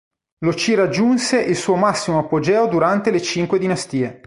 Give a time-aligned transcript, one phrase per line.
[0.39, 4.19] Lo ci raggiunse il suo massimo apogeo durante le Cinque dinastie.